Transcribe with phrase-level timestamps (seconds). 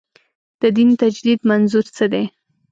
[0.61, 2.23] د دین تجدید منظور څه دی.